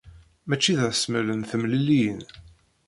[0.47, 2.21] Mačči d asmel n temliliyin.